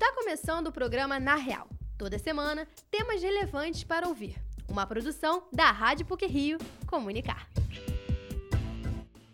[0.00, 1.68] Está começando o programa Na Real.
[1.98, 4.36] Toda semana, temas relevantes para ouvir.
[4.68, 7.48] Uma produção da Rádio PUC Rio Comunicar.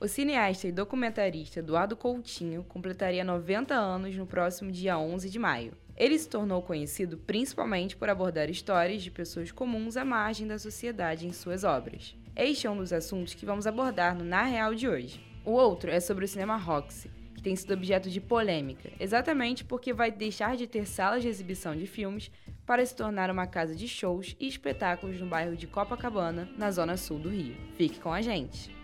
[0.00, 5.77] O cineasta e documentarista Eduardo Coutinho completaria 90 anos no próximo dia 11 de maio.
[5.95, 11.26] Ele se tornou conhecido principalmente por abordar histórias de pessoas comuns à margem da sociedade
[11.26, 12.17] em suas obras.
[12.35, 15.21] Este é um dos assuntos que vamos abordar no Na Real de hoje.
[15.44, 17.10] O outro é sobre o cinema Roxy,
[17.45, 21.87] tem sido objeto de polêmica, exatamente porque vai deixar de ter salas de exibição de
[21.87, 22.30] filmes
[22.64, 26.96] para se tornar uma casa de shows e espetáculos no bairro de Copacabana, na zona
[26.96, 27.54] sul do Rio.
[27.77, 28.74] Fique com a gente!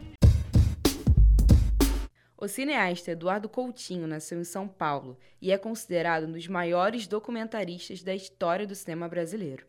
[2.37, 8.03] O cineasta Eduardo Coutinho nasceu em São Paulo e é considerado um dos maiores documentaristas
[8.03, 9.67] da história do cinema brasileiro.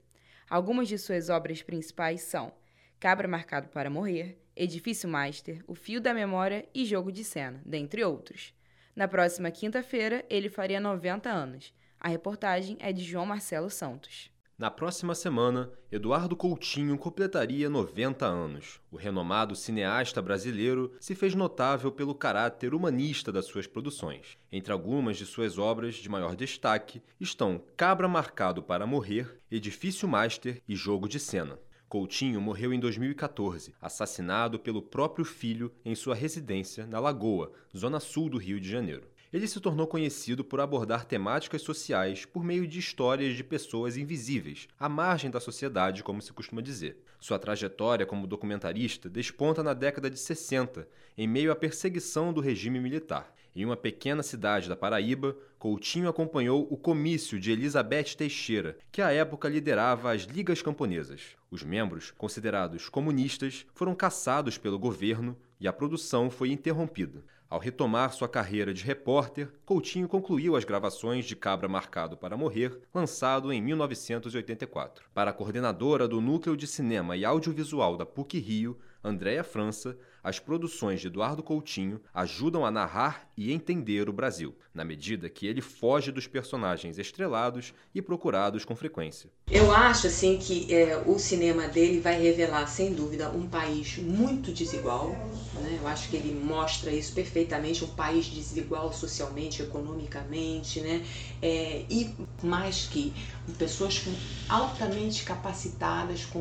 [0.50, 2.52] Algumas de suas obras principais são
[3.00, 8.04] Cabra Marcado para Morrer, Edifício Master, O Fio da Memória e Jogo de Cena, dentre
[8.04, 8.54] outros.
[9.02, 11.74] Na próxima quinta-feira, ele faria 90 anos.
[12.00, 14.30] A reportagem é de João Marcelo Santos.
[14.56, 18.80] Na próxima semana, Eduardo Coutinho completaria 90 anos.
[18.92, 24.38] O renomado cineasta brasileiro se fez notável pelo caráter humanista das suas produções.
[24.52, 30.62] Entre algumas de suas obras de maior destaque estão Cabra Marcado para Morrer, Edifício Master
[30.68, 31.58] e Jogo de Cena.
[31.92, 38.30] Coutinho morreu em 2014, assassinado pelo próprio filho em sua residência na Lagoa, zona sul
[38.30, 39.10] do Rio de Janeiro.
[39.34, 44.70] Ele se tornou conhecido por abordar temáticas sociais por meio de histórias de pessoas invisíveis,
[44.80, 47.04] à margem da sociedade, como se costuma dizer.
[47.20, 52.80] Sua trajetória como documentarista desponta na década de 60, em meio à perseguição do regime
[52.80, 53.36] militar.
[53.54, 59.12] Em uma pequena cidade da Paraíba, Coutinho acompanhou o comício de Elizabeth Teixeira, que à
[59.12, 61.36] época liderava as Ligas Camponesas.
[61.52, 67.24] Os membros, considerados comunistas, foram caçados pelo governo e a produção foi interrompida.
[67.48, 72.80] Ao retomar sua carreira de repórter, Coutinho concluiu as gravações de Cabra Marcado para Morrer,
[72.92, 75.06] lançado em 1984.
[75.14, 80.40] Para a coordenadora do Núcleo de Cinema e Audiovisual da PUC Rio, Andréa França, as
[80.40, 85.62] produções de Eduardo Coutinho ajudam a narrar e entender o Brasil, na medida que ele
[85.62, 89.32] foge dos personagens estrelados e procurados com frequência.
[89.50, 94.54] Eu acho assim que é, o cinema dele vai revelar, sem dúvida, um país muito
[94.54, 95.10] desigual.
[95.56, 95.80] Né?
[95.82, 101.04] Eu acho que ele mostra isso perfeitamente, um país desigual socialmente, economicamente, né?
[101.42, 103.12] É, e mais que
[103.58, 104.04] pessoas
[104.48, 106.40] altamente capacitadas, com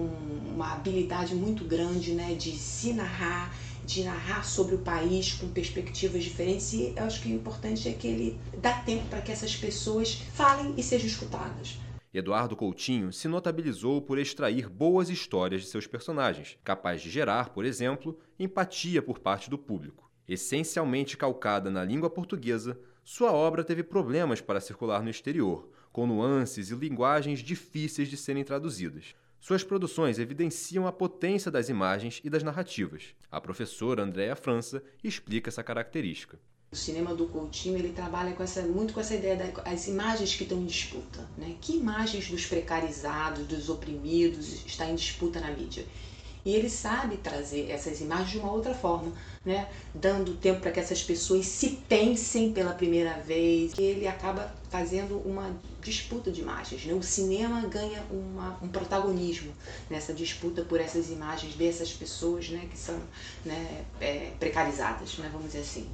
[0.54, 3.52] uma habilidade muito grande né, de se narrar
[3.84, 7.92] de narrar sobre o país com perspectivas diferentes e eu acho que o importante é
[7.92, 11.78] que ele dá tempo para que essas pessoas falem e sejam escutadas.
[12.12, 17.64] Eduardo Coutinho se notabilizou por extrair boas histórias de seus personagens, capaz de gerar, por
[17.64, 20.10] exemplo, empatia por parte do público.
[20.26, 26.70] Essencialmente calcada na língua portuguesa, sua obra teve problemas para circular no exterior, com nuances
[26.70, 29.14] e linguagens difíceis de serem traduzidas.
[29.40, 33.14] Suas produções evidenciam a potência das imagens e das narrativas.
[33.32, 36.38] A professora Andréa França explica essa característica.
[36.70, 40.42] O cinema do Coutinho ele trabalha com essa, muito com essa ideia das imagens que
[40.42, 41.26] estão em disputa.
[41.38, 41.56] Né?
[41.58, 45.86] Que imagens dos precarizados, dos oprimidos está em disputa na mídia?
[46.44, 49.12] E ele sabe trazer essas imagens de uma outra forma,
[49.44, 49.68] né?
[49.94, 53.78] dando tempo para que essas pessoas se pensem pela primeira vez.
[53.78, 56.84] Ele acaba fazendo uma disputa de imagens.
[56.84, 56.94] Né?
[56.94, 59.52] O cinema ganha uma, um protagonismo
[59.88, 62.66] nessa disputa por essas imagens dessas pessoas né?
[62.70, 62.98] que são
[63.44, 63.84] né?
[64.00, 65.28] É, precarizadas, né?
[65.32, 65.88] vamos dizer assim.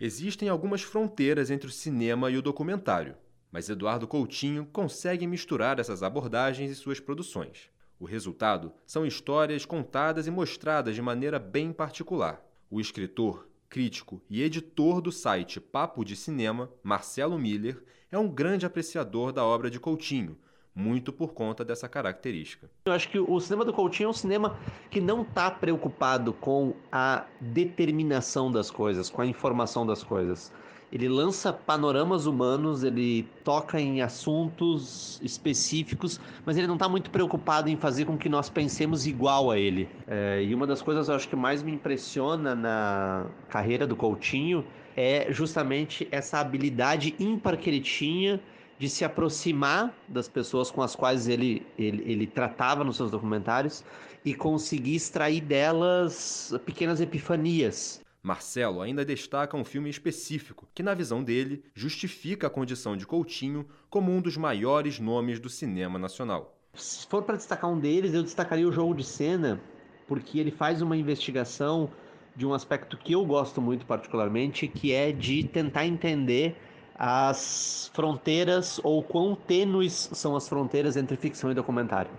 [0.00, 3.14] Existem algumas fronteiras entre o cinema e o documentário,
[3.52, 7.70] mas Eduardo Coutinho consegue misturar essas abordagens em suas produções.
[8.04, 12.44] O resultado são histórias contadas e mostradas de maneira bem particular.
[12.70, 17.82] O escritor, crítico e editor do site Papo de Cinema, Marcelo Miller,
[18.12, 20.36] é um grande apreciador da obra de Coutinho,
[20.74, 22.70] muito por conta dessa característica.
[22.84, 24.58] Eu acho que o cinema do Coutinho é um cinema
[24.90, 30.52] que não está preocupado com a determinação das coisas, com a informação das coisas.
[30.94, 37.68] Ele lança panoramas humanos, ele toca em assuntos específicos, mas ele não está muito preocupado
[37.68, 39.88] em fazer com que nós pensemos igual a ele.
[40.06, 44.64] É, e uma das coisas eu acho que mais me impressiona na carreira do Coutinho
[44.96, 48.40] é justamente essa habilidade ímpar que ele tinha
[48.78, 53.84] de se aproximar das pessoas com as quais ele, ele, ele tratava nos seus documentários
[54.24, 58.03] e conseguir extrair delas pequenas epifanias.
[58.24, 63.66] Marcelo ainda destaca um filme específico que, na visão dele, justifica a condição de Coutinho
[63.90, 66.56] como um dos maiores nomes do cinema nacional.
[66.72, 69.60] Se for para destacar um deles, eu destacaria o Jogo de Cena,
[70.08, 71.90] porque ele faz uma investigação
[72.34, 76.56] de um aspecto que eu gosto muito particularmente, que é de tentar entender
[76.94, 82.10] as fronteiras ou quão tênues são as fronteiras entre ficção e documentário.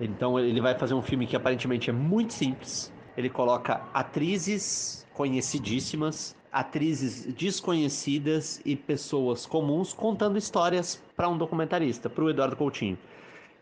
[0.00, 2.91] Então ele vai fazer um filme que aparentemente é muito simples.
[3.16, 12.24] Ele coloca atrizes conhecidíssimas, atrizes desconhecidas e pessoas comuns contando histórias para um documentarista, para
[12.24, 12.98] o Eduardo Coutinho.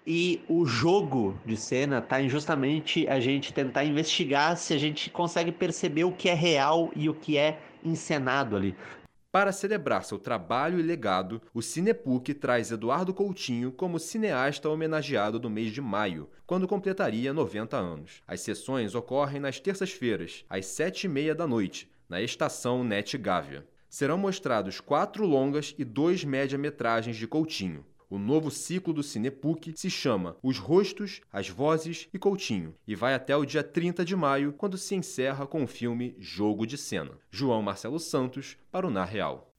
[0.06, 5.10] E o jogo de cena está em justamente a gente tentar investigar se a gente
[5.10, 8.74] consegue perceber o que é real e o que é encenado ali.
[9.32, 15.48] Para celebrar seu trabalho e legado, o Cinepuc traz Eduardo Coutinho como cineasta homenageado do
[15.48, 18.22] mês de maio, quando completaria 90 anos.
[18.26, 23.64] As sessões ocorrem nas terças-feiras, às sete e meia da noite, na estação Net Gávea.
[23.88, 27.86] Serão mostrados quatro longas e dois média-metragens de Coutinho.
[28.10, 33.14] O novo ciclo do Cinepuc se chama Os Rostos, as Vozes e Coutinho e vai
[33.14, 37.12] até o dia 30 de maio, quando se encerra com o filme Jogo de Cena.
[37.30, 39.52] João Marcelo Santos, para o Na Real.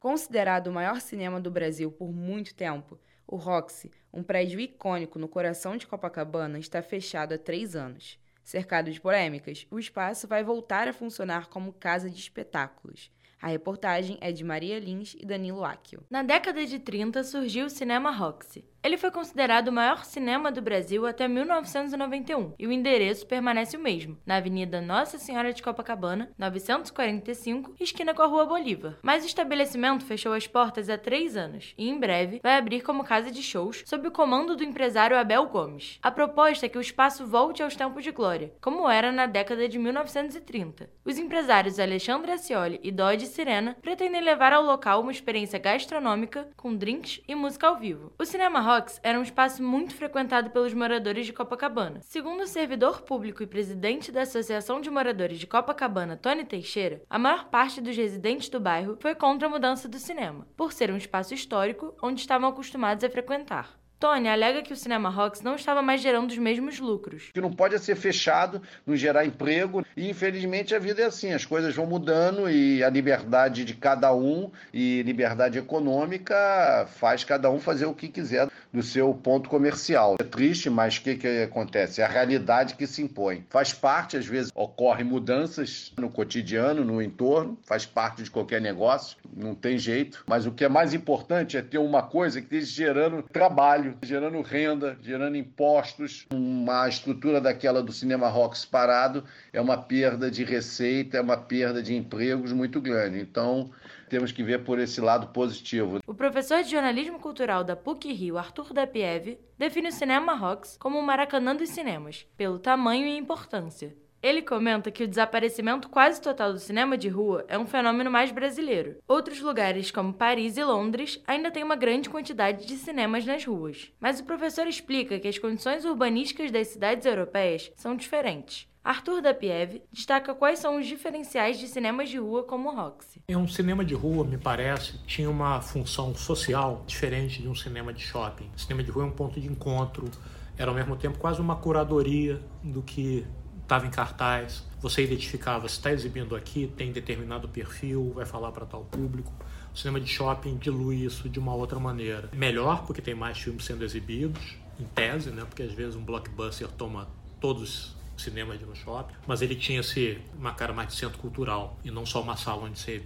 [0.00, 2.98] Considerado o maior cinema do Brasil por muito tempo,
[3.28, 8.18] o Roxy, um prédio icônico no coração de Copacabana, está fechado há três anos.
[8.42, 13.08] Cercado de polêmicas, o espaço vai voltar a funcionar como casa de espetáculos.
[13.40, 16.04] A reportagem é de Maria Lins e Danilo Akio.
[16.10, 18.64] Na década de 30 surgiu o Cinema Roxy.
[18.82, 23.80] Ele foi considerado o maior cinema do Brasil até 1991 e o endereço permanece o
[23.80, 28.96] mesmo, na Avenida Nossa Senhora de Copacabana, 945, esquina com a Rua Bolívar.
[29.02, 33.04] Mas o estabelecimento fechou as portas há três anos e, em breve, vai abrir como
[33.04, 35.98] casa de shows sob o comando do empresário Abel Gomes.
[36.02, 39.68] A proposta é que o espaço volte aos tempos de glória, como era na década
[39.68, 40.88] de 1930.
[41.04, 46.76] Os empresários Alexandre Ascioli e Dodge Sirena pretendem levar ao local uma experiência gastronômica com
[46.76, 48.12] drinks e música ao vivo.
[48.18, 52.00] O Cinema Rocks era um espaço muito frequentado pelos moradores de Copacabana.
[52.02, 57.18] Segundo o servidor público e presidente da Associação de Moradores de Copacabana, Tony Teixeira, a
[57.18, 60.96] maior parte dos residentes do bairro foi contra a mudança do cinema, por ser um
[60.96, 63.79] espaço histórico onde estavam acostumados a frequentar.
[64.00, 67.28] Tony alega que o Cinema Rocks não estava mais gerando os mesmos lucros.
[67.34, 69.84] Que não pode ser fechado, não gerar emprego.
[69.94, 74.14] E infelizmente a vida é assim, as coisas vão mudando e a liberdade de cada
[74.14, 80.16] um e liberdade econômica faz cada um fazer o que quiser do seu ponto comercial.
[80.20, 82.00] É triste, mas o que, que acontece?
[82.00, 83.44] É a realidade que se impõe.
[83.48, 89.16] Faz parte, às vezes, ocorrem mudanças no cotidiano, no entorno, faz parte de qualquer negócio,
[89.36, 90.24] não tem jeito.
[90.26, 94.40] Mas o que é mais importante é ter uma coisa que esteja gerando trabalho gerando
[94.42, 96.26] renda, gerando impostos.
[96.32, 101.82] Uma estrutura daquela do Cinema Rocks parado é uma perda de receita, é uma perda
[101.82, 103.20] de empregos muito grande.
[103.20, 103.70] Então,
[104.10, 106.00] temos que ver por esse lado positivo.
[106.06, 110.76] O professor de jornalismo cultural da PUC Rio, Arthur da Pieve, define o Cinema Rocks
[110.78, 113.96] como o Maracanã dos cinemas, pelo tamanho e importância.
[114.22, 118.30] Ele comenta que o desaparecimento quase total do cinema de rua é um fenômeno mais
[118.30, 118.96] brasileiro.
[119.08, 123.90] Outros lugares, como Paris e Londres, ainda têm uma grande quantidade de cinemas nas ruas.
[123.98, 128.68] Mas o professor explica que as condições urbanísticas das cidades europeias são diferentes.
[128.82, 133.22] Arthur da Pieve destaca quais são os diferenciais de cinemas de rua como o Roxy.
[133.28, 138.00] Um cinema de rua, me parece, tinha uma função social diferente de um cinema de
[138.00, 138.50] shopping.
[138.56, 140.10] O cinema de rua é um ponto de encontro,
[140.56, 143.26] era ao mesmo tempo quase uma curadoria do que
[143.62, 148.66] estava em cartaz, você identificava se está exibindo aqui, tem determinado perfil, vai falar para
[148.66, 149.32] tal público.
[149.72, 152.30] O cinema de shopping dilui isso de uma outra maneira.
[152.32, 155.44] Melhor, porque tem mais filmes sendo exibidos, em tese, né?
[155.44, 157.08] porque às vezes um blockbuster toma
[157.38, 161.18] todos os cinemas de um shopping, mas ele tinha -se uma cara mais de centro
[161.18, 163.02] cultural e não só uma sala onde você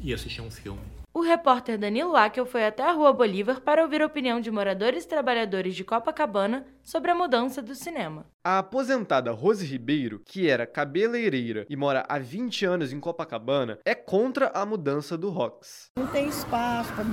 [0.00, 0.80] ia assistir um filme.
[1.16, 5.04] O repórter Danilo Akel foi até a Rua Bolívar para ouvir a opinião de moradores
[5.04, 8.26] e trabalhadores de Copacabana sobre a mudança do cinema.
[8.42, 13.94] A aposentada Rose Ribeiro, que era cabeleireira e mora há 20 anos em Copacabana, é
[13.94, 15.86] contra a mudança do Rox.
[15.96, 17.04] Não tem espaço para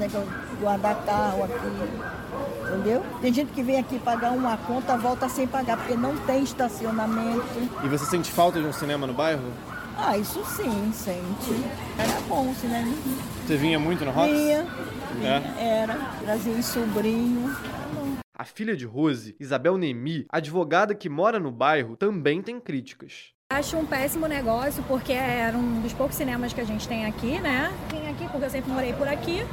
[0.59, 2.20] guardar carro aqui,
[2.71, 3.03] entendeu?
[3.21, 7.43] Tem gente que vem aqui pagar uma conta, volta sem pagar, porque não tem estacionamento.
[7.83, 9.51] E você sente falta de um cinema no bairro?
[9.97, 11.63] Ah, isso sim, sente.
[11.97, 12.93] Era bom, né?
[13.45, 14.31] Você vinha muito no Rox?
[14.31, 14.65] Vinha,
[15.15, 15.79] vinha é.
[15.81, 15.95] era.
[16.23, 17.55] Trazia um sobrinho.
[18.37, 23.33] A filha de Rose, Isabel Nemi, advogada que mora no bairro, também tem críticas.
[23.51, 27.39] Acho um péssimo negócio porque era um dos poucos cinemas que a gente tem aqui,
[27.39, 27.71] né?
[27.91, 29.45] Vim aqui porque eu sempre morei por aqui,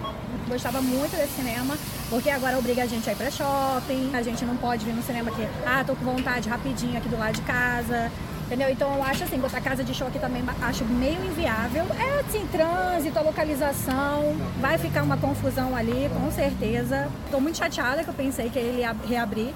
[0.48, 1.76] gostava muito desse cinema,
[2.10, 5.02] porque agora obriga a gente a ir pra shopping, a gente não pode vir no
[5.02, 8.10] cinema aqui, ah, tô com vontade rapidinho aqui do lado de casa.
[8.46, 8.70] Entendeu?
[8.70, 11.84] Então eu acho assim, botar casa de show aqui também acho meio inviável.
[12.00, 17.08] É assim, trânsito, a localização, vai ficar uma confusão ali, com certeza.
[17.30, 19.52] Tô muito chateada que eu pensei que ele ia reabrir.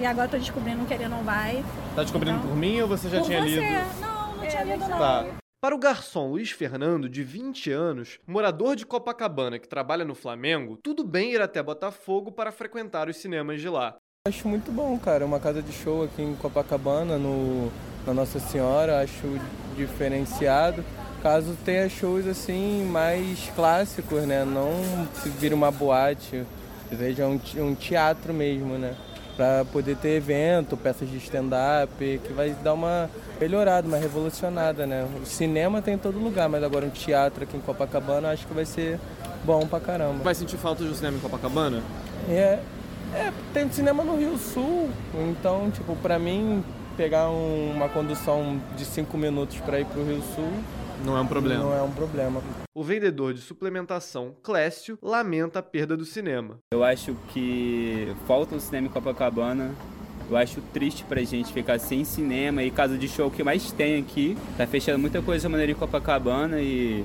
[0.00, 1.64] E agora tô descobrindo que ele não vai.
[1.94, 3.60] Tá descobrindo então, por mim ou você já por tinha você.
[3.60, 4.00] lido?
[4.00, 4.98] Não, não tinha lido não.
[4.98, 5.43] Tá.
[5.64, 10.76] Para o garçom Luiz Fernando, de 20 anos, morador de Copacabana que trabalha no Flamengo,
[10.76, 13.96] tudo bem ir até Botafogo para frequentar os cinemas de lá.
[14.28, 15.24] Acho muito bom, cara.
[15.24, 17.72] Uma casa de show aqui em Copacabana, no,
[18.06, 19.26] na Nossa Senhora, acho
[19.74, 20.84] diferenciado.
[21.22, 24.44] Caso tenha shows assim mais clássicos, né?
[24.44, 26.44] Não se vira uma boate,
[26.94, 28.94] seja um, um teatro mesmo, né?
[29.36, 33.10] Para poder ter evento, peças de stand-up, que vai dar uma
[33.40, 35.06] melhorada, uma revolucionada, né?
[35.20, 38.54] O cinema tem em todo lugar, mas agora um teatro aqui em Copacabana acho que
[38.54, 38.98] vai ser
[39.44, 40.22] bom pra caramba.
[40.22, 41.82] Vai sentir falta de um cinema em Copacabana?
[42.28, 42.60] É,
[43.12, 46.62] é tem cinema no Rio Sul, então, tipo, pra mim,
[46.96, 50.52] pegar um, uma condução de cinco minutos para ir pro Rio Sul
[51.04, 51.62] não é um problema.
[51.62, 52.42] Não é um problema.
[52.74, 56.58] O vendedor de suplementação Clécio lamenta a perda do cinema.
[56.72, 59.74] Eu acho que falta um cinema em Copacabana.
[60.30, 64.00] Eu acho triste pra gente ficar sem cinema e casa de show que mais tem
[64.00, 64.36] aqui.
[64.56, 67.04] Tá fechando muita coisa maneira em Copacabana e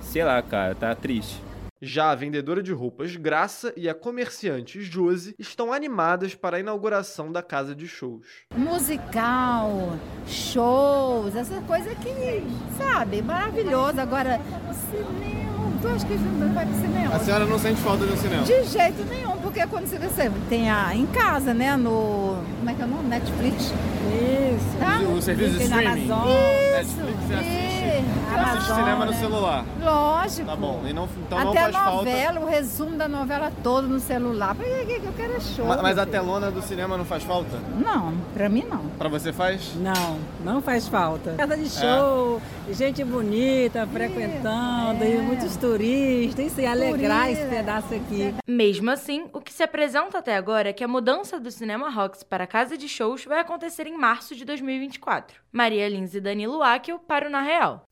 [0.00, 1.42] sei lá, cara, tá triste.
[1.84, 7.32] Já a vendedora de roupas Graça e a comerciante Josi estão animadas para a inauguração
[7.32, 8.24] da casa de shows.
[8.56, 12.46] Musical, shows, essa coisa que,
[12.78, 14.00] sabe, maravilhoso.
[14.00, 17.16] Agora, o cinema, tu acha que a gente não vai pro cinema?
[17.16, 18.44] A senhora não sente falta de um cinema?
[18.44, 22.82] De jeito nenhum, porque quando você tem a, em casa, né, no, como é que
[22.82, 23.08] é o nome?
[23.08, 23.64] Netflix.
[23.64, 24.78] Isso.
[24.78, 25.00] Tá?
[25.00, 26.12] O, serviço de streaming.
[26.12, 26.28] Amazon.
[26.28, 28.21] Netflix você assiste.
[28.32, 29.64] Você assiste cinema no celular.
[29.80, 30.46] Lógico.
[30.46, 32.40] Tá bom, e não, então Até não faz a novela, falta.
[32.40, 34.56] o resumo da novela todo no celular.
[34.58, 35.66] Eu quero é show.
[35.66, 37.58] Mas, mas a telona do cinema não faz falta?
[37.78, 38.86] Não, pra mim não.
[38.98, 39.74] Pra você faz?
[39.76, 41.34] Não, não faz falta.
[41.36, 48.34] Casa de show, gente bonita, frequentando, e muitos turistas, isso ia alegrar esse pedaço aqui.
[48.46, 52.22] Mesmo assim, o que se apresenta até agora é que a mudança do Cinema Rocks
[52.22, 55.40] para a casa de shows vai acontecer em março de 2024.
[55.52, 57.82] Maria Lins e Danilo Akel para o Na Real.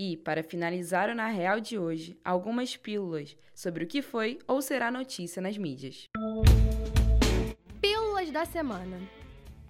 [0.00, 4.62] E, para finalizar o Na Real de hoje, algumas pílulas sobre o que foi ou
[4.62, 6.04] será notícia nas mídias.
[7.80, 8.96] Pílulas da semana.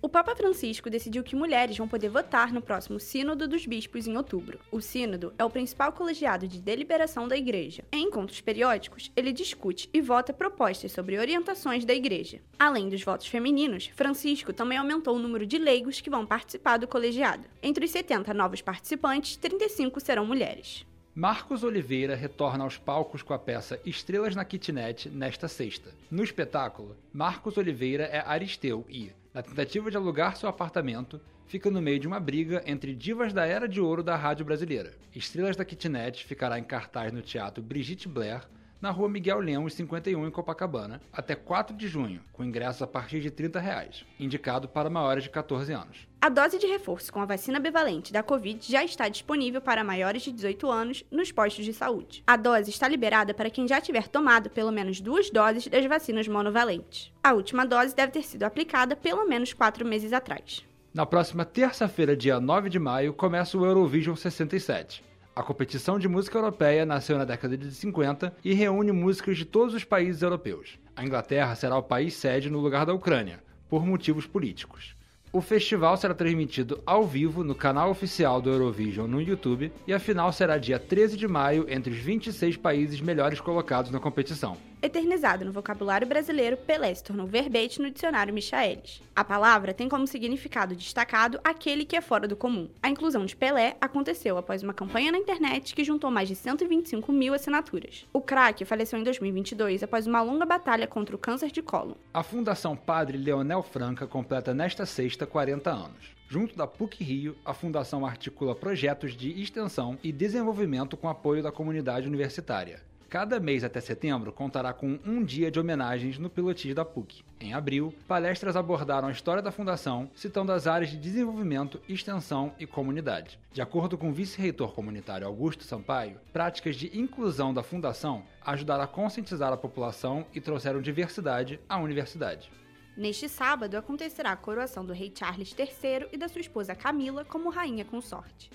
[0.01, 4.17] O Papa Francisco decidiu que mulheres vão poder votar no próximo Sínodo dos Bispos em
[4.17, 4.61] outubro.
[4.71, 7.83] O Sínodo é o principal colegiado de deliberação da Igreja.
[7.91, 12.41] Em encontros periódicos, ele discute e vota propostas sobre orientações da Igreja.
[12.57, 16.87] Além dos votos femininos, Francisco também aumentou o número de leigos que vão participar do
[16.87, 17.45] colegiado.
[17.61, 20.87] Entre os 70 novos participantes, 35 serão mulheres.
[21.13, 25.91] Marcos Oliveira retorna aos palcos com a peça Estrelas na Kitnet nesta sexta.
[26.09, 31.81] No espetáculo, Marcos Oliveira é Aristeu e, na tentativa de alugar seu apartamento, fica no
[31.81, 34.97] meio de uma briga entre divas da era de ouro da rádio brasileira.
[35.15, 38.43] Estrelas da Kitnet ficará em cartaz no Teatro Brigitte Blair,
[38.81, 43.21] na rua Miguel Lemos 51 em Copacabana, até 4 de junho, com ingressos a partir
[43.21, 46.07] de 30 reais, indicado para maiores de 14 anos.
[46.21, 50.23] A dose de reforço com a vacina bivalente da Covid já está disponível para maiores
[50.23, 52.23] de 18 anos nos postos de saúde.
[52.27, 56.27] A dose está liberada para quem já tiver tomado pelo menos duas doses das vacinas
[56.27, 57.13] monovalentes.
[57.23, 60.65] A última dose deve ter sido aplicada pelo menos quatro meses atrás.
[60.93, 65.05] Na próxima terça-feira, dia 9 de maio, começa o Eurovision 67.
[65.39, 69.73] A competição de música europeia nasceu na década de 50 e reúne músicas de todos
[69.73, 70.81] os países europeus.
[70.97, 74.97] A Inglaterra será o país sede no lugar da Ucrânia, por motivos políticos.
[75.33, 80.01] O festival será transmitido ao vivo no canal oficial do Eurovision no YouTube e a
[80.01, 84.57] final será dia 13 de maio entre os 26 países melhores colocados na competição.
[84.81, 89.03] Eternizado no vocabulário brasileiro, Pelé se tornou verbete no dicionário Michaelis.
[89.15, 92.71] A palavra tem como significado destacado aquele que é fora do comum.
[92.81, 97.11] A inclusão de Pelé aconteceu após uma campanha na internet que juntou mais de 125
[97.11, 98.07] mil assinaturas.
[98.13, 101.95] O craque faleceu em 2022 após uma longa batalha contra o câncer de cólon.
[102.15, 106.17] A Fundação Padre Leonel Franca completa nesta sexta 40 anos.
[106.29, 111.51] Junto da PUC Rio, a Fundação articula projetos de extensão e desenvolvimento com apoio da
[111.51, 112.87] comunidade universitária.
[113.09, 117.25] Cada mês até setembro contará com um dia de homenagens no pilotis da PUC.
[117.41, 122.67] Em abril, palestras abordaram a história da fundação, citando as áreas de desenvolvimento, extensão e
[122.67, 123.41] comunidade.
[123.51, 128.87] De acordo com o vice-reitor comunitário Augusto Sampaio, práticas de inclusão da fundação ajudaram a
[128.87, 132.53] conscientizar a população e trouxeram diversidade à universidade.
[132.95, 137.49] Neste sábado acontecerá a coroação do rei Charles III e da sua esposa Camila como
[137.49, 138.51] rainha consorte.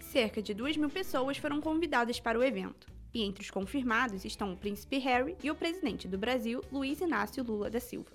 [0.00, 4.52] Cerca de 2 mil pessoas foram convidadas para o evento e entre os confirmados estão
[4.52, 8.10] o príncipe Harry e o presidente do Brasil, Luiz Inácio Lula da Silva.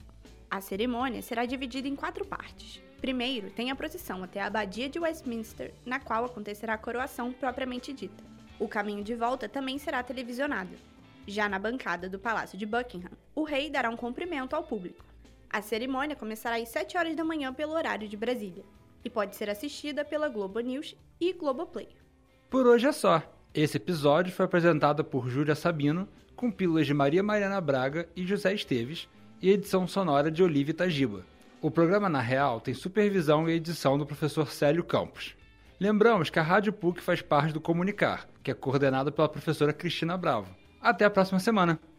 [0.48, 2.80] A cerimônia será dividida em quatro partes.
[3.00, 7.92] Primeiro, tem a procissão até a Abadia de Westminster, na qual acontecerá a coroação propriamente
[7.92, 8.24] dita.
[8.60, 10.76] O caminho de volta também será televisionado.
[11.26, 15.04] Já na bancada do Palácio de Buckingham, o rei dará um cumprimento ao público.
[15.50, 18.64] A cerimônia começará às 7 horas da manhã pelo horário de Brasília.
[19.04, 21.90] e pode ser assistida pela Globo News e Globoplay.
[22.52, 23.41] Por hoje é só.
[23.54, 28.54] Esse episódio foi apresentado por Júlia Sabino, com pílulas de Maria Mariana Braga e José
[28.54, 29.10] Esteves,
[29.42, 31.26] e edição sonora de Olivia Tagiba.
[31.62, 35.36] O programa Na Real tem supervisão e edição do professor Célio Campos.
[35.78, 40.16] Lembramos que a Rádio PUC faz parte do Comunicar, que é coordenado pela professora Cristina
[40.16, 40.56] Bravo.
[40.82, 41.78] Até a próxima semana!